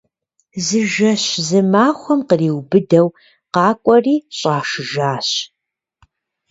[0.65, 3.07] Зы жэщ зы махуэм къриубыдэу
[3.53, 5.29] къакӏуэри щӏашыжащ.